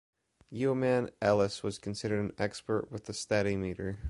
Yeoman 0.49 1.11
Ellis 1.21 1.61
was 1.61 1.77
considered 1.77 2.21
an 2.21 2.33
expert 2.39 2.91
with 2.91 3.05
the 3.05 3.13
stadimeter. 3.13 3.99